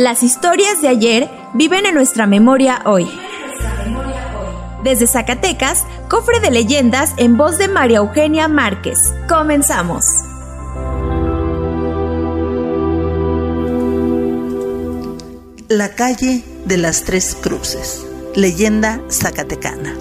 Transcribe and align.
Las 0.00 0.22
historias 0.22 0.80
de 0.80 0.88
ayer 0.88 1.30
viven 1.52 1.84
en 1.84 1.94
nuestra 1.94 2.26
memoria 2.26 2.80
hoy. 2.86 3.06
Desde 4.82 5.06
Zacatecas, 5.06 5.84
cofre 6.08 6.40
de 6.40 6.50
leyendas 6.50 7.12
en 7.18 7.36
voz 7.36 7.58
de 7.58 7.68
María 7.68 7.98
Eugenia 7.98 8.48
Márquez. 8.48 8.98
Comenzamos. 9.28 10.06
La 15.68 15.90
calle 15.94 16.42
de 16.64 16.78
las 16.78 17.02
Tres 17.02 17.36
Cruces, 17.38 18.02
leyenda 18.34 19.02
zacatecana. 19.10 19.94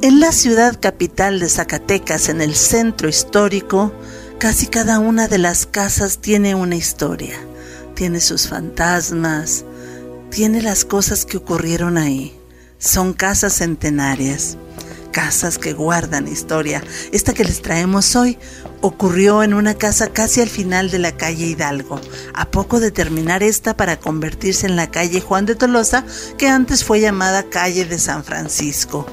En 0.00 0.18
la 0.18 0.32
ciudad 0.32 0.80
capital 0.80 1.40
de 1.40 1.50
Zacatecas, 1.50 2.30
en 2.30 2.40
el 2.40 2.54
centro 2.54 3.10
histórico, 3.10 3.92
casi 4.38 4.66
cada 4.66 4.98
una 4.98 5.28
de 5.28 5.36
las 5.36 5.66
casas 5.66 6.20
tiene 6.22 6.54
una 6.54 6.76
historia, 6.76 7.34
tiene 7.98 8.20
sus 8.20 8.46
fantasmas, 8.46 9.64
tiene 10.30 10.62
las 10.62 10.84
cosas 10.84 11.24
que 11.24 11.36
ocurrieron 11.36 11.98
ahí. 11.98 12.32
Son 12.78 13.12
casas 13.12 13.54
centenarias, 13.54 14.56
casas 15.10 15.58
que 15.58 15.72
guardan 15.72 16.28
historia. 16.28 16.80
Esta 17.10 17.34
que 17.34 17.42
les 17.42 17.60
traemos 17.60 18.14
hoy 18.14 18.38
ocurrió 18.82 19.42
en 19.42 19.52
una 19.52 19.74
casa 19.74 20.10
casi 20.10 20.40
al 20.40 20.48
final 20.48 20.92
de 20.92 21.00
la 21.00 21.16
calle 21.16 21.46
Hidalgo, 21.46 22.00
a 22.34 22.48
poco 22.48 22.78
de 22.78 22.92
terminar 22.92 23.42
esta 23.42 23.76
para 23.76 23.98
convertirse 23.98 24.68
en 24.68 24.76
la 24.76 24.92
calle 24.92 25.20
Juan 25.20 25.44
de 25.44 25.56
Tolosa, 25.56 26.04
que 26.36 26.46
antes 26.46 26.84
fue 26.84 27.00
llamada 27.00 27.50
calle 27.50 27.84
de 27.84 27.98
San 27.98 28.22
Francisco. 28.22 29.06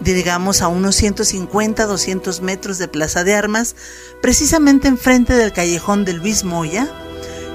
Digamos 0.00 0.62
a 0.62 0.68
unos 0.68 0.96
150, 0.96 1.84
200 1.84 2.40
metros 2.40 2.78
de 2.78 2.88
Plaza 2.88 3.22
de 3.22 3.34
Armas, 3.34 3.76
precisamente 4.22 4.88
enfrente 4.88 5.34
del 5.34 5.52
callejón 5.52 6.06
de 6.06 6.14
Luis 6.14 6.42
Moya, 6.42 6.88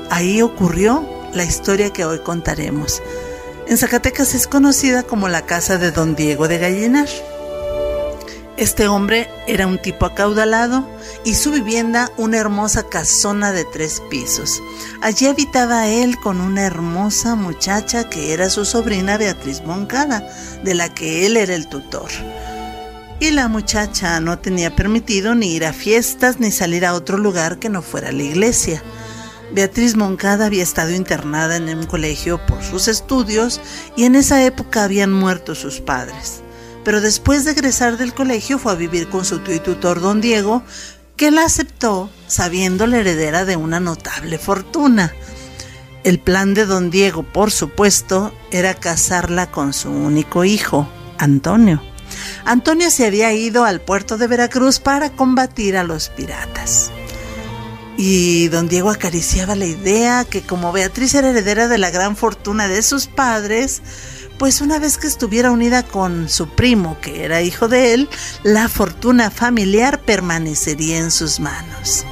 ahí 0.10 0.42
ocurrió 0.42 1.08
la 1.34 1.44
historia 1.44 1.92
que 1.92 2.06
hoy 2.06 2.20
contaremos. 2.20 3.02
En 3.68 3.78
Zacatecas 3.78 4.34
es 4.34 4.48
conocida 4.48 5.04
como 5.04 5.28
la 5.28 5.46
casa 5.46 5.78
de 5.78 5.92
don 5.92 6.16
Diego 6.16 6.48
de 6.48 6.58
Gallinar. 6.58 7.10
Este 8.56 8.88
hombre 8.88 9.30
era 9.46 9.68
un 9.68 9.78
tipo 9.78 10.06
acaudalado 10.06 10.88
y 11.24 11.36
su 11.36 11.52
vivienda 11.52 12.10
una 12.18 12.38
hermosa 12.38 12.90
casona 12.90 13.52
de 13.52 13.66
tres 13.66 14.02
pisos. 14.10 14.64
Allí 15.02 15.28
habitaba 15.28 15.88
él 15.88 16.18
con 16.18 16.42
una 16.42 16.66
hermosa 16.66 17.36
muchacha 17.36 18.10
que 18.10 18.34
era 18.34 18.50
su 18.50 18.66
sobrina 18.66 19.18
Beatriz 19.18 19.62
Moncada, 19.64 20.28
de 20.64 20.74
la 20.74 20.92
que 20.92 21.28
él 21.28 21.38
era 21.38 21.54
el 21.54 21.68
tutor. 21.68 22.10
Y 23.20 23.32
la 23.32 23.48
muchacha 23.48 24.20
no 24.20 24.40
tenía 24.40 24.76
permitido 24.76 25.36
ni 25.36 25.54
ir 25.54 25.66
a 25.66 25.74
fiestas 25.74 26.40
ni 26.40 26.52
salir 26.52 26.86
a 26.86 26.94
otro 26.94 27.18
lugar 27.18 27.60
que 27.60 27.70
no 27.70 27.82
fuera 27.82 28.12
la 28.12 28.24
iglesia. 28.24 28.82
Beatriz 29.52 29.96
Moncada 29.96 30.46
había 30.46 30.64
estado 30.64 30.92
internada 30.92 31.56
en 31.56 31.70
un 31.70 31.86
colegio 31.86 32.46
por 32.46 32.64
sus 32.64 32.88
estudios 32.88 33.62
y 33.96 34.04
en 34.04 34.16
esa 34.16 34.44
época 34.44 34.84
habían 34.84 35.14
muerto 35.14 35.56
sus 35.56 35.80
padres. 35.80 36.42
Pero 36.84 37.02
después 37.02 37.46
de 37.46 37.52
egresar 37.52 37.98
del 37.98 38.14
colegio 38.14 38.60
fue 38.60 38.74
a 38.74 38.76
vivir 38.76 39.10
con 39.10 39.26
su 39.26 39.40
tío 39.40 39.56
y 39.56 39.60
tutor 39.60 40.02
don 40.02 40.22
Diego, 40.22 40.64
que 41.16 41.32
la 41.32 41.46
aceptó 41.46 42.10
sabiendo 42.28 42.88
la 42.88 42.98
heredera 42.98 43.46
de 43.46 43.56
una 43.56 43.80
notable 43.80 44.38
fortuna. 44.38 45.14
El 46.04 46.20
plan 46.20 46.54
de 46.54 46.66
don 46.66 46.90
Diego, 46.90 47.24
por 47.24 47.52
supuesto, 47.52 48.34
era 48.52 48.74
casarla 48.76 49.50
con 49.50 49.74
su 49.74 49.90
único 49.90 50.46
hijo, 50.46 50.88
Antonio. 51.18 51.82
Antonio 52.46 52.90
se 52.92 53.06
había 53.06 53.34
ido 53.34 53.66
al 53.66 53.82
puerto 53.82 54.18
de 54.18 54.28
Veracruz 54.28 54.80
para 54.80 55.10
combatir 55.10 55.76
a 55.76 55.84
los 55.84 56.10
piratas. 56.10 56.92
Y 57.98 58.48
don 58.50 58.70
Diego 58.70 58.92
acariciaba 58.92 59.56
la 59.56 59.66
idea 59.66 60.24
que 60.24 60.44
como 60.44 60.72
Beatriz 60.72 61.16
era 61.16 61.32
heredera 61.32 61.68
de 61.68 61.80
la 61.80 61.90
gran 61.90 62.16
fortuna 62.16 62.68
de 62.68 62.84
sus 62.84 63.08
padres, 63.08 63.82
pues 64.38 64.62
una 64.62 64.78
vez 64.78 65.00
que 65.00 65.08
estuviera 65.08 65.50
unida 65.50 65.82
con 65.82 66.30
su 66.30 66.48
primo, 66.48 67.00
que 67.02 67.26
era 67.26 67.42
hijo 67.42 67.68
de 67.68 67.96
él, 67.96 68.10
la 68.44 68.70
fortuna 68.70 69.32
familiar 69.32 70.00
permanecería 70.02 71.00
en 71.00 71.10
sus 71.10 71.40
manos. 71.40 72.06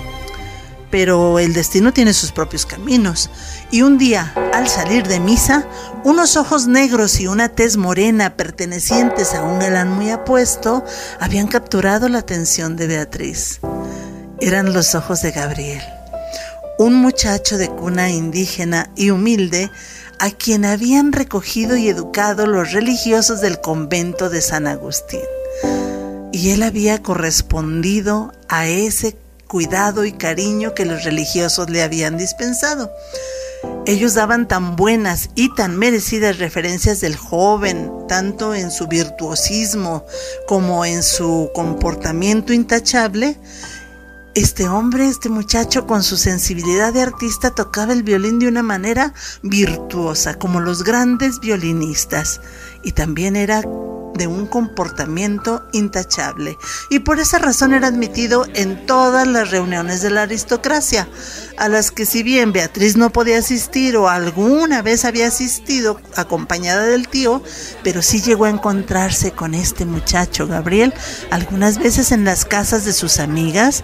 Pero 0.89 1.37
el 1.37 1.53
destino 1.53 1.93
tiene 1.93 2.13
sus 2.13 2.31
propios 2.31 2.65
caminos, 2.65 3.29
y 3.69 3.83
un 3.83 3.99
día, 3.99 4.33
al 4.53 4.67
salir 4.67 5.07
de 5.07 5.19
misa, 5.19 5.67
unos 6.03 6.35
ojos 6.35 6.65
negros 6.65 7.19
y 7.19 7.27
una 7.27 7.49
tez 7.49 7.77
morena 7.77 8.35
pertenecientes 8.35 9.35
a 9.35 9.43
un 9.43 9.59
galán 9.59 9.91
muy 9.91 10.09
apuesto 10.09 10.83
habían 11.19 11.47
capturado 11.47 12.09
la 12.09 12.19
atención 12.19 12.75
de 12.75 12.87
Beatriz 12.87 13.59
eran 14.41 14.73
los 14.73 14.95
ojos 14.95 15.21
de 15.21 15.31
Gabriel, 15.31 15.81
un 16.77 16.95
muchacho 16.95 17.57
de 17.57 17.69
cuna 17.69 18.09
indígena 18.09 18.91
y 18.95 19.11
humilde 19.11 19.71
a 20.19 20.31
quien 20.31 20.65
habían 20.65 21.11
recogido 21.11 21.77
y 21.77 21.89
educado 21.89 22.45
los 22.45 22.71
religiosos 22.71 23.41
del 23.41 23.61
convento 23.61 24.29
de 24.29 24.41
San 24.41 24.67
Agustín. 24.67 25.21
Y 26.31 26.51
él 26.51 26.63
había 26.63 27.01
correspondido 27.01 28.33
a 28.49 28.67
ese 28.67 29.17
cuidado 29.47 30.05
y 30.05 30.11
cariño 30.11 30.73
que 30.73 30.85
los 30.85 31.03
religiosos 31.03 31.69
le 31.69 31.81
habían 31.81 32.17
dispensado. 32.17 32.91
Ellos 33.85 34.15
daban 34.15 34.47
tan 34.47 34.75
buenas 34.75 35.29
y 35.35 35.53
tan 35.53 35.77
merecidas 35.77 36.39
referencias 36.39 37.01
del 37.01 37.15
joven, 37.15 37.91
tanto 38.07 38.53
en 38.53 38.71
su 38.71 38.87
virtuosismo 38.87 40.05
como 40.47 40.85
en 40.85 41.03
su 41.03 41.51
comportamiento 41.53 42.51
intachable, 42.51 43.37
este 44.35 44.67
hombre, 44.67 45.07
este 45.07 45.29
muchacho 45.29 45.87
con 45.87 46.03
su 46.03 46.17
sensibilidad 46.17 46.93
de 46.93 47.01
artista 47.01 47.51
tocaba 47.51 47.93
el 47.93 48.03
violín 48.03 48.37
de 48.37 48.49
una 48.49 48.63
manera 48.63 49.13
virtuosa, 49.41 50.37
como 50.37 50.59
los 50.59 50.83
grandes 50.83 51.39
violinistas, 51.39 52.41
y 52.83 52.91
también 52.91 53.37
era 53.37 53.63
de 54.15 54.27
un 54.27 54.45
comportamiento 54.45 55.65
intachable. 55.71 56.57
Y 56.89 56.99
por 56.99 57.19
esa 57.19 57.37
razón 57.37 57.73
era 57.73 57.87
admitido 57.87 58.45
en 58.53 58.85
todas 58.85 59.27
las 59.27 59.51
reuniones 59.51 60.01
de 60.01 60.09
la 60.09 60.23
aristocracia, 60.23 61.07
a 61.57 61.69
las 61.69 61.91
que 61.91 62.05
si 62.05 62.23
bien 62.23 62.51
Beatriz 62.51 62.97
no 62.97 63.11
podía 63.11 63.39
asistir 63.39 63.95
o 63.97 64.09
alguna 64.09 64.81
vez 64.81 65.05
había 65.05 65.27
asistido 65.27 65.99
acompañada 66.15 66.83
del 66.83 67.07
tío, 67.07 67.41
pero 67.83 68.01
sí 68.01 68.21
llegó 68.21 68.45
a 68.45 68.49
encontrarse 68.49 69.31
con 69.31 69.53
este 69.53 69.85
muchacho 69.85 70.47
Gabriel 70.47 70.93
algunas 71.31 71.77
veces 71.77 72.11
en 72.11 72.25
las 72.25 72.45
casas 72.45 72.85
de 72.85 72.93
sus 72.93 73.19
amigas, 73.19 73.83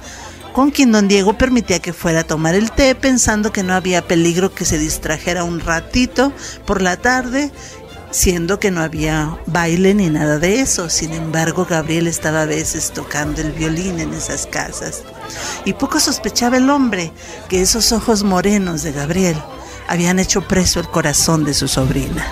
con 0.54 0.72
quien 0.72 0.92
don 0.92 1.08
Diego 1.08 1.38
permitía 1.38 1.80
que 1.80 1.94
fuera 1.94 2.22
a 2.22 2.24
tomar 2.24 2.56
el 2.56 2.72
té 2.72 2.96
pensando 2.96 3.52
que 3.52 3.64
no 3.64 3.74
había 3.74 4.08
peligro 4.08 4.54
que 4.54 4.66
se 4.66 4.78
distrajera 4.78 5.44
un 5.44 5.60
ratito 5.60 6.32
por 6.66 6.82
la 6.82 6.98
tarde, 6.98 7.52
siendo 8.12 8.60
que 8.60 8.72
no 8.72 8.82
había 8.82 9.38
baile 9.46 9.94
ni 9.94 10.10
nada 10.10 10.40
de 10.40 10.62
eso. 10.62 10.90
Sin 10.90 11.14
embargo, 11.14 11.66
Gabriel 11.70 12.08
estaba 12.08 12.42
a 12.42 12.46
veces 12.46 12.92
tocando 12.92 13.42
el 13.42 13.52
violín 13.52 14.00
en 14.00 14.14
esas 14.14 14.46
casas. 14.46 15.04
Y 15.66 15.74
poco 15.74 16.00
sospechaba 16.00 16.58
el 16.58 16.70
hombre 16.70 17.12
que 17.48 17.62
esos 17.62 17.92
ojos 17.92 18.24
morenos 18.24 18.84
de 18.84 18.92
Gabriel 18.92 19.42
habían 19.88 20.20
hecho 20.20 20.48
preso 20.48 20.80
el 20.80 20.88
corazón 20.90 21.44
de 21.44 21.54
su 21.54 21.68
sobrina 21.68 22.26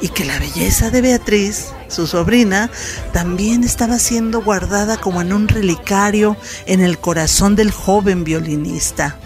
y 0.00 0.08
que 0.08 0.24
la 0.24 0.38
belleza 0.38 0.90
de 0.90 1.00
Beatriz, 1.00 1.72
su 1.88 2.06
sobrina, 2.06 2.70
también 3.12 3.64
estaba 3.64 3.98
siendo 3.98 4.42
guardada 4.42 4.96
como 4.98 5.20
en 5.20 5.32
un 5.32 5.48
relicario 5.48 6.36
en 6.66 6.80
el 6.80 6.98
corazón 6.98 7.56
del 7.56 7.70
joven 7.70 8.24
violinista. 8.24 9.18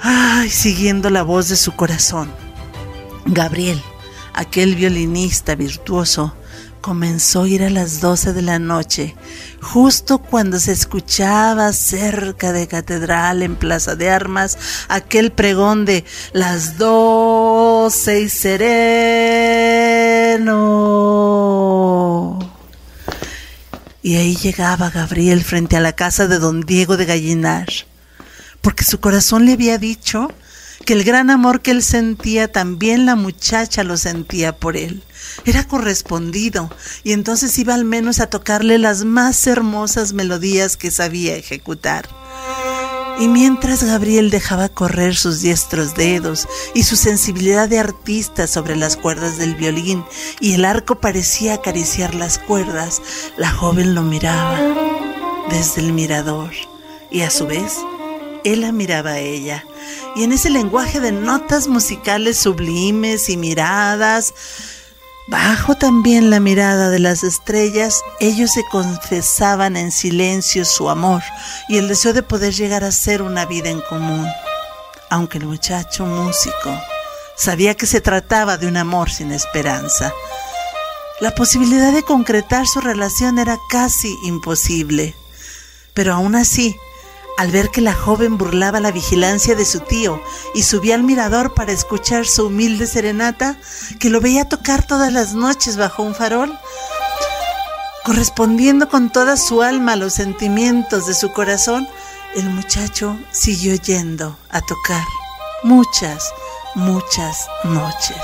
Ay, 0.00 0.50
siguiendo 0.50 1.10
la 1.10 1.22
voz 1.22 1.48
de 1.48 1.56
su 1.56 1.72
corazón. 1.72 2.30
Gabriel, 3.26 3.80
aquel 4.34 4.74
violinista 4.74 5.54
virtuoso, 5.54 6.34
comenzó 6.84 7.44
a 7.44 7.48
ir 7.48 7.62
a 7.62 7.70
las 7.70 8.02
12 8.02 8.34
de 8.34 8.42
la 8.42 8.58
noche, 8.58 9.16
justo 9.62 10.18
cuando 10.18 10.58
se 10.60 10.72
escuchaba 10.72 11.72
cerca 11.72 12.52
de 12.52 12.68
Catedral 12.68 13.42
en 13.42 13.56
Plaza 13.56 13.96
de 13.96 14.10
Armas 14.10 14.58
aquel 14.88 15.32
pregón 15.32 15.86
de 15.86 16.04
las 16.34 16.76
y 18.06 18.28
sereno. 18.28 18.78
Y 24.02 24.16
ahí 24.16 24.36
llegaba 24.36 24.90
Gabriel 24.90 25.44
frente 25.44 25.76
a 25.76 25.80
la 25.80 25.92
casa 25.92 26.26
de 26.26 26.38
don 26.38 26.62
Diego 26.62 26.96
de 26.96 27.04
Gallinar, 27.04 27.68
porque 28.60 28.84
su 28.84 29.00
corazón 29.00 29.46
le 29.46 29.52
había 29.52 29.78
dicho 29.78 30.28
que 30.84 30.94
el 30.94 31.04
gran 31.04 31.30
amor 31.30 31.62
que 31.62 31.70
él 31.70 31.82
sentía 31.82 32.50
también 32.50 33.06
la 33.06 33.16
muchacha 33.16 33.84
lo 33.84 33.96
sentía 33.96 34.56
por 34.56 34.76
él. 34.76 35.02
Era 35.44 35.66
correspondido 35.66 36.70
y 37.04 37.12
entonces 37.12 37.58
iba 37.58 37.74
al 37.74 37.84
menos 37.84 38.20
a 38.20 38.26
tocarle 38.26 38.78
las 38.78 39.04
más 39.04 39.46
hermosas 39.46 40.12
melodías 40.12 40.76
que 40.76 40.90
sabía 40.90 41.36
ejecutar. 41.36 42.08
Y 43.18 43.28
mientras 43.28 43.84
Gabriel 43.84 44.30
dejaba 44.30 44.68
correr 44.68 45.14
sus 45.14 45.40
diestros 45.40 45.94
dedos 45.94 46.48
y 46.74 46.82
su 46.82 46.96
sensibilidad 46.96 47.68
de 47.68 47.78
artista 47.78 48.46
sobre 48.46 48.76
las 48.76 48.96
cuerdas 48.96 49.38
del 49.38 49.54
violín 49.54 50.04
y 50.40 50.54
el 50.54 50.64
arco 50.64 50.96
parecía 50.96 51.54
acariciar 51.54 52.14
las 52.14 52.38
cuerdas, 52.38 53.00
la 53.36 53.50
joven 53.50 53.94
lo 53.94 54.02
miraba 54.02 54.58
desde 55.50 55.80
el 55.80 55.92
mirador 55.92 56.50
y 57.10 57.20
a 57.20 57.30
su 57.30 57.46
vez 57.46 57.78
él 58.44 58.60
la 58.60 58.72
miraba 58.72 59.12
a 59.12 59.18
ella. 59.18 59.64
Y 60.16 60.22
en 60.22 60.32
ese 60.32 60.50
lenguaje 60.50 61.00
de 61.00 61.12
notas 61.12 61.66
musicales 61.66 62.36
sublimes 62.36 63.28
y 63.28 63.36
miradas, 63.36 64.34
Bajo 65.26 65.74
también 65.74 66.28
la 66.28 66.38
mirada 66.38 66.90
de 66.90 66.98
las 66.98 67.24
estrellas, 67.24 68.02
ellos 68.20 68.50
se 68.52 68.62
confesaban 68.70 69.76
en 69.76 69.90
silencio 69.90 70.66
su 70.66 70.90
amor 70.90 71.22
y 71.66 71.78
el 71.78 71.88
deseo 71.88 72.12
de 72.12 72.22
poder 72.22 72.52
llegar 72.52 72.84
a 72.84 72.92
ser 72.92 73.22
una 73.22 73.46
vida 73.46 73.70
en 73.70 73.80
común. 73.80 74.28
Aunque 75.08 75.38
el 75.38 75.46
muchacho 75.46 76.04
músico 76.04 76.78
sabía 77.36 77.74
que 77.74 77.86
se 77.86 78.02
trataba 78.02 78.58
de 78.58 78.66
un 78.66 78.76
amor 78.76 79.10
sin 79.10 79.32
esperanza. 79.32 80.12
La 81.20 81.34
posibilidad 81.34 81.92
de 81.92 82.02
concretar 82.02 82.66
su 82.66 82.80
relación 82.80 83.38
era 83.38 83.58
casi 83.70 84.14
imposible, 84.24 85.14
pero 85.94 86.12
aún 86.12 86.34
así 86.34 86.76
al 87.36 87.50
ver 87.50 87.70
que 87.70 87.80
la 87.80 87.94
joven 87.94 88.38
burlaba 88.38 88.80
la 88.80 88.92
vigilancia 88.92 89.54
de 89.54 89.64
su 89.64 89.80
tío 89.80 90.22
y 90.54 90.62
subía 90.62 90.94
al 90.94 91.02
mirador 91.02 91.54
para 91.54 91.72
escuchar 91.72 92.26
su 92.26 92.46
humilde 92.46 92.86
serenata, 92.86 93.56
que 93.98 94.10
lo 94.10 94.20
veía 94.20 94.48
tocar 94.48 94.86
todas 94.86 95.12
las 95.12 95.34
noches 95.34 95.76
bajo 95.76 96.02
un 96.02 96.14
farol, 96.14 96.56
correspondiendo 98.04 98.88
con 98.88 99.10
toda 99.10 99.36
su 99.36 99.62
alma 99.62 99.92
a 99.92 99.96
los 99.96 100.14
sentimientos 100.14 101.06
de 101.06 101.14
su 101.14 101.32
corazón, 101.32 101.88
el 102.36 102.50
muchacho 102.50 103.16
siguió 103.30 103.74
yendo 103.76 104.36
a 104.50 104.60
tocar 104.60 105.04
muchas, 105.62 106.32
muchas 106.74 107.46
noches 107.64 108.18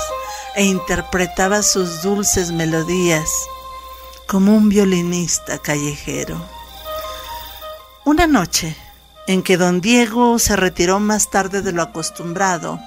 e 0.54 0.64
interpretaba 0.64 1.62
sus 1.62 2.02
dulces 2.02 2.50
melodías 2.50 3.30
como 4.26 4.54
un 4.54 4.68
violinista 4.68 5.58
callejero. 5.58 6.40
Una 8.04 8.26
noche, 8.26 8.76
en 9.30 9.44
que 9.44 9.56
don 9.56 9.80
Diego 9.80 10.40
se 10.40 10.56
retiró 10.56 10.98
más 10.98 11.30
tarde 11.30 11.62
de 11.62 11.70
lo 11.70 11.82
acostumbrado. 11.82 12.80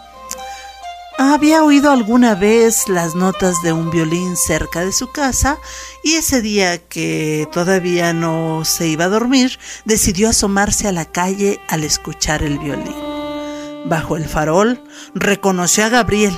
Había 1.17 1.63
oído 1.63 1.89
alguna 1.89 2.35
vez 2.35 2.89
las 2.89 3.15
notas 3.15 3.61
de 3.63 3.71
un 3.71 3.89
violín 3.91 4.35
cerca 4.35 4.81
de 4.81 4.91
su 4.91 5.09
casa 5.09 5.57
y 6.03 6.15
ese 6.15 6.41
día 6.41 6.79
que 6.79 7.47
todavía 7.53 8.11
no 8.11 8.65
se 8.65 8.87
iba 8.87 9.05
a 9.05 9.09
dormir, 9.09 9.57
decidió 9.85 10.27
asomarse 10.27 10.85
a 10.89 10.91
la 10.91 11.05
calle 11.05 11.61
al 11.69 11.85
escuchar 11.85 12.43
el 12.43 12.59
violín. 12.59 12.93
Bajo 13.85 14.17
el 14.17 14.25
farol 14.25 14.83
reconoció 15.15 15.85
a 15.85 15.89
Gabriel 15.89 16.37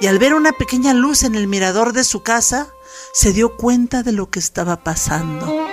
y 0.00 0.06
al 0.06 0.18
ver 0.18 0.32
una 0.32 0.52
pequeña 0.52 0.94
luz 0.94 1.24
en 1.24 1.34
el 1.34 1.46
mirador 1.46 1.92
de 1.92 2.04
su 2.04 2.22
casa, 2.22 2.68
se 3.12 3.34
dio 3.34 3.54
cuenta 3.54 4.02
de 4.02 4.12
lo 4.12 4.30
que 4.30 4.38
estaba 4.38 4.82
pasando. 4.82 5.68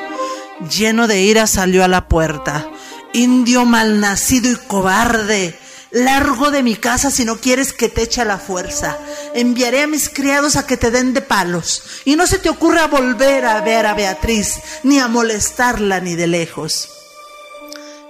Lleno 0.68 1.08
de 1.08 1.22
ira 1.22 1.48
salió 1.48 1.86
a 1.86 1.88
la 1.88 2.10
puerta. 2.10 2.70
Indio 3.14 3.66
malnacido 3.66 4.52
y 4.52 4.56
cobarde, 4.56 5.58
largo 5.92 6.52
de 6.52 6.62
mi 6.62 6.76
casa 6.76 7.10
si 7.10 7.26
no 7.26 7.38
quieres 7.38 7.74
que 7.74 7.90
te 7.90 8.04
eche 8.04 8.24
la 8.24 8.38
fuerza. 8.38 8.98
Enviaré 9.34 9.84
a 9.84 9.88
mis 9.88 10.10
criados 10.10 10.56
a 10.56 10.68
que 10.68 10.78
te 10.78 10.92
den 10.92 11.14
de 11.14 11.22
palos. 11.22 11.84
Y 12.06 12.16
no 12.16 12.28
se 12.28 12.38
te 12.38 12.50
ocurra 12.50 12.88
volver 12.88 13.46
a 13.46 13.62
ver 13.62 13.88
a 13.88 13.96
Beatriz, 13.96 14.60
ni 14.84 15.00
a 15.00 15.08
molestarla 15.08 16.00
ni 16.00 16.16
de 16.16 16.28
lejos. 16.28 16.90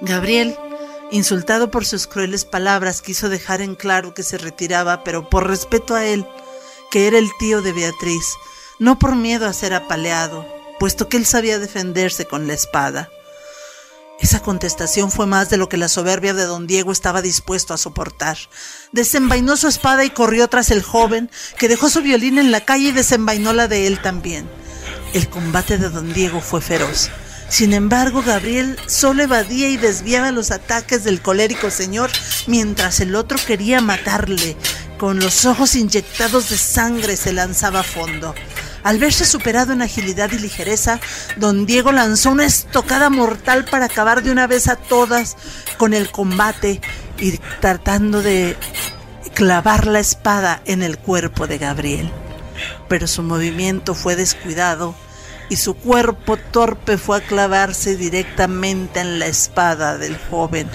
Gabriel, 0.02 0.58
insultado 1.12 1.72
por 1.72 1.86
sus 1.86 2.08
crueles 2.08 2.44
palabras, 2.44 3.02
quiso 3.02 3.30
dejar 3.30 3.62
en 3.62 3.76
claro 3.76 4.14
que 4.14 4.24
se 4.24 4.38
retiraba, 4.38 5.04
pero 5.04 5.30
por 5.30 5.48
respeto 5.48 5.96
a 5.96 6.06
él, 6.06 6.26
que 6.92 7.08
era 7.08 7.18
el 7.18 7.30
tío 7.40 7.62
de 7.62 7.72
Beatriz, 7.72 8.26
no 8.80 9.00
por 9.00 9.16
miedo 9.16 9.46
a 9.46 9.54
ser 9.54 9.74
apaleado, 9.74 10.46
puesto 10.80 11.08
que 11.08 11.18
él 11.18 11.26
sabía 11.26 11.60
defenderse 11.60 12.26
con 12.26 12.48
la 12.48 12.54
espada. 12.54 13.10
Esa 14.20 14.42
contestación 14.42 15.12
fue 15.12 15.28
más 15.28 15.50
de 15.50 15.58
lo 15.58 15.70
que 15.70 15.78
la 15.78 15.88
soberbia 15.88 16.34
de 16.34 16.44
don 16.44 16.68
Diego 16.68 16.92
estaba 16.92 17.22
dispuesto 17.22 17.74
a 17.74 17.78
soportar. 17.78 18.38
Desenvainó 18.92 19.56
su 19.56 19.68
espada 19.68 20.04
y 20.04 20.10
corrió 20.10 20.50
tras 20.50 20.72
el 20.72 20.84
joven, 20.84 21.32
que 21.58 21.70
dejó 21.70 21.90
su 21.90 22.02
violín 22.02 22.38
en 22.38 22.52
la 22.52 22.66
calle 22.66 22.90
y 22.90 22.92
desenvainó 22.92 23.54
la 23.54 23.68
de 23.68 23.88
él 23.88 24.02
también. 24.02 24.50
El 25.14 25.30
combate 25.30 25.78
de 25.78 25.90
don 25.90 26.14
Diego 26.14 26.42
fue 26.42 26.60
feroz. 26.62 27.10
Sin 27.50 27.74
embargo, 27.74 28.22
Gabriel 28.22 28.78
solo 28.86 29.24
evadía 29.24 29.70
y 29.70 29.78
desviaba 29.78 30.32
los 30.32 30.52
ataques 30.52 31.04
del 31.04 31.22
colérico 31.22 31.72
señor, 31.72 32.12
mientras 32.46 33.00
el 33.00 33.16
otro 33.16 33.40
quería 33.46 33.82
matarle. 33.82 34.56
Con 35.00 35.20
los 35.20 35.46
ojos 35.46 35.76
inyectados 35.76 36.50
de 36.50 36.58
sangre 36.58 37.16
se 37.16 37.34
lanzaba 37.34 37.80
a 37.80 37.84
fondo. 37.84 38.36
Al 38.84 38.98
verse 38.98 39.26
superado 39.26 39.74
en 39.74 39.82
agilidad 39.82 40.32
y 40.32 40.40
ligereza, 40.40 41.00
don 41.36 41.66
Diego 41.66 41.92
lanzó 41.92 42.32
una 42.32 42.46
estocada 42.46 43.10
mortal 43.10 43.66
para 43.66 43.86
acabar 43.86 44.24
de 44.24 44.32
una 44.32 44.48
vez 44.48 44.68
a 44.68 44.76
todas 44.76 45.36
con 45.78 45.94
el 45.94 46.12
combate 46.12 46.82
y 47.18 47.38
tratando 47.60 48.22
de 48.22 48.56
clavar 49.34 49.88
la 49.88 50.00
espada 50.00 50.62
en 50.66 50.82
el 50.82 50.98
cuerpo 50.98 51.48
de 51.48 51.58
Gabriel. 51.58 52.10
Pero 52.88 53.08
su 53.08 53.24
movimiento 53.24 53.96
fue 53.96 54.16
descuidado 54.16 54.96
y 55.50 55.58
su 55.58 55.76
cuerpo 55.76 56.38
torpe 56.38 56.98
fue 56.98 57.18
a 57.18 57.22
clavarse 57.22 57.98
directamente 57.98 59.00
en 59.00 59.20
la 59.20 59.28
espada 59.28 59.98
del 59.98 60.18
joven. 60.30 60.70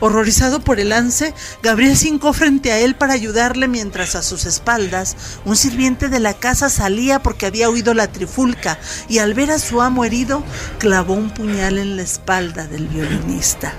Horrorizado 0.00 0.60
por 0.60 0.80
el 0.80 0.90
lance, 0.90 1.34
Gabriel 1.62 1.96
se 1.96 2.08
hincó 2.08 2.32
frente 2.32 2.72
a 2.72 2.78
él 2.78 2.94
para 2.94 3.14
ayudarle 3.14 3.68
mientras 3.68 4.14
a 4.14 4.22
sus 4.22 4.44
espaldas 4.46 5.16
un 5.44 5.56
sirviente 5.56 6.08
de 6.08 6.20
la 6.20 6.34
casa 6.34 6.68
salía 6.68 7.22
porque 7.22 7.46
había 7.46 7.68
oído 7.68 7.94
la 7.94 8.10
trifulca 8.10 8.78
y 9.08 9.18
al 9.18 9.34
ver 9.34 9.50
a 9.50 9.58
su 9.58 9.80
amo 9.80 10.04
herido 10.04 10.42
clavó 10.78 11.14
un 11.14 11.30
puñal 11.30 11.78
en 11.78 11.96
la 11.96 12.02
espalda 12.02 12.66
del 12.66 12.88
violinista. 12.88 13.72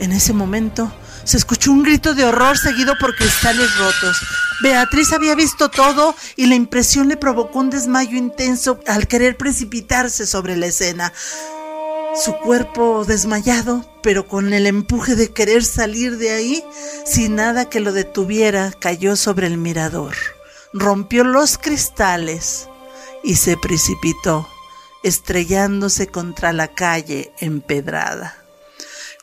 En 0.00 0.12
ese 0.12 0.32
momento 0.32 0.92
se 1.24 1.36
escuchó 1.36 1.72
un 1.72 1.82
grito 1.82 2.14
de 2.14 2.24
horror 2.24 2.56
seguido 2.56 2.94
por 2.98 3.14
cristales 3.14 3.76
rotos. 3.76 4.16
Beatriz 4.62 5.12
había 5.12 5.34
visto 5.34 5.68
todo 5.68 6.16
y 6.36 6.46
la 6.46 6.54
impresión 6.54 7.08
le 7.08 7.16
provocó 7.16 7.58
un 7.58 7.70
desmayo 7.70 8.16
intenso 8.16 8.80
al 8.86 9.06
querer 9.06 9.36
precipitarse 9.36 10.26
sobre 10.26 10.56
la 10.56 10.66
escena. 10.66 11.12
Su 12.14 12.36
cuerpo 12.38 13.04
desmayado, 13.04 13.84
pero 14.02 14.26
con 14.26 14.52
el 14.52 14.66
empuje 14.66 15.14
de 15.14 15.32
querer 15.32 15.64
salir 15.64 16.16
de 16.18 16.30
ahí, 16.30 16.64
sin 17.04 17.36
nada 17.36 17.68
que 17.68 17.80
lo 17.80 17.92
detuviera, 17.92 18.72
cayó 18.72 19.14
sobre 19.14 19.46
el 19.46 19.56
mirador, 19.56 20.14
rompió 20.72 21.22
los 21.24 21.58
cristales 21.58 22.68
y 23.22 23.36
se 23.36 23.56
precipitó, 23.56 24.48
estrellándose 25.02 26.08
contra 26.08 26.52
la 26.52 26.68
calle 26.68 27.32
empedrada. 27.38 28.36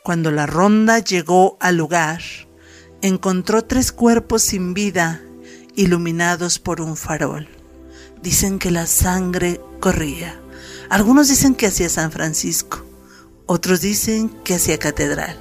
Cuando 0.02 0.30
la 0.30 0.46
ronda 0.46 1.00
llegó 1.00 1.56
al 1.60 1.76
lugar, 1.76 2.22
encontró 3.02 3.64
tres 3.64 3.92
cuerpos 3.92 4.42
sin 4.42 4.72
vida, 4.72 5.20
iluminados 5.74 6.58
por 6.58 6.80
un 6.80 6.96
farol. 6.96 7.48
Dicen 8.22 8.58
que 8.58 8.70
la 8.70 8.86
sangre 8.86 9.60
corría. 9.80 10.40
Algunos 10.88 11.28
dicen 11.28 11.54
que 11.54 11.66
hacia 11.66 11.88
San 11.88 12.12
Francisco, 12.12 12.84
otros 13.46 13.80
dicen 13.80 14.28
que 14.44 14.54
hacia 14.54 14.78
Catedral. 14.78 15.36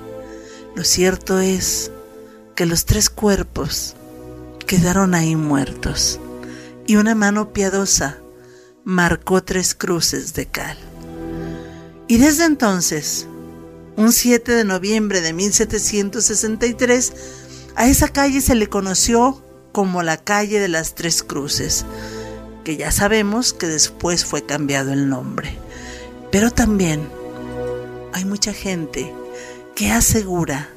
Lo 0.76 0.84
cierto 0.84 1.40
es 1.40 1.92
que 2.56 2.66
los 2.66 2.86
tres 2.86 3.10
cuerpos 3.10 3.96
quedaron 4.66 5.14
ahí 5.14 5.36
muertos 5.36 6.20
y 6.88 6.96
una 6.96 7.16
mano 7.16 7.54
piadosa 7.54 8.18
marcó 8.84 9.44
tres 9.44 9.76
cruces 9.76 10.34
de 10.34 10.46
cal. 10.48 10.78
Y 12.08 12.18
desde 12.18 12.46
entonces, 12.46 13.28
un 13.98 14.12
7 14.12 14.52
de 14.52 14.64
noviembre 14.64 15.22
de 15.22 15.34
1763, 15.34 17.14
a 17.76 17.88
esa 17.88 18.10
calle 18.10 18.42
se 18.42 18.56
le 18.56 18.68
conoció 18.68 19.42
como 19.72 20.04
la 20.04 20.18
calle 20.18 20.60
de 20.60 20.68
las 20.68 20.96
Tres 20.96 21.24
Cruces, 21.24 21.86
que 22.66 22.76
ya 22.76 22.92
sabemos 22.92 23.54
que 23.54 23.68
después 23.68 24.26
fue 24.26 24.44
cambiado 24.44 24.92
el 24.92 25.08
nombre. 25.08 25.58
Pero 26.32 26.50
también 26.52 27.08
hay 28.12 28.26
mucha 28.26 28.54
gente 28.54 29.14
que 29.76 29.92
asegura 29.92 30.70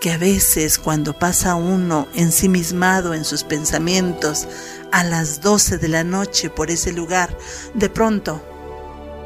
que 0.00 0.12
a 0.12 0.18
veces 0.18 0.78
cuando 0.78 1.18
pasa 1.18 1.54
uno 1.54 2.06
ensimismado 2.14 3.14
en 3.14 3.24
sus 3.24 3.44
pensamientos 3.44 4.46
a 4.92 5.04
las 5.04 5.40
12 5.40 5.78
de 5.78 5.88
la 5.88 6.04
noche 6.04 6.50
por 6.50 6.70
ese 6.70 6.92
lugar, 6.92 7.36
de 7.72 7.88
pronto 7.88 8.42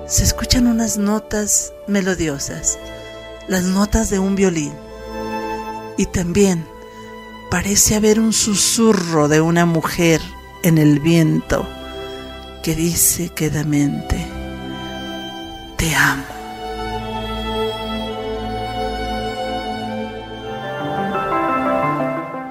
se 0.06 0.22
escuchan 0.22 0.68
unas 0.68 0.96
notas 0.96 1.72
melodiosas, 1.88 2.78
las 3.48 3.64
notas 3.64 4.10
de 4.10 4.20
un 4.20 4.36
violín. 4.36 4.72
Y 5.98 6.06
también 6.06 6.64
parece 7.50 7.96
haber 7.96 8.20
un 8.20 8.32
susurro 8.32 9.26
de 9.26 9.40
una 9.40 9.66
mujer 9.66 10.20
en 10.62 10.78
el 10.78 11.00
viento 11.00 11.66
que 12.62 12.74
dice 12.74 13.30
quedamente, 13.30 14.26
te 15.76 15.94
amo. 15.94 16.24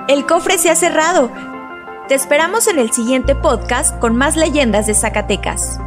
El 0.07 0.25
cofre 0.25 0.57
se 0.57 0.71
ha 0.71 0.75
cerrado. 0.75 1.29
Te 2.07 2.15
esperamos 2.15 2.67
en 2.67 2.79
el 2.79 2.91
siguiente 2.91 3.35
podcast 3.35 3.95
con 3.99 4.15
más 4.15 4.35
leyendas 4.35 4.87
de 4.87 4.95
Zacatecas. 4.95 5.77